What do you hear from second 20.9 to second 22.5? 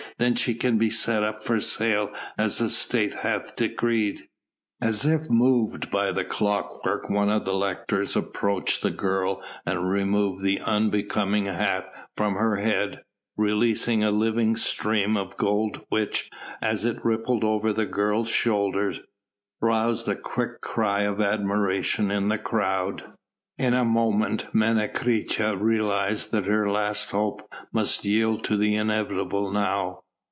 of admiration in the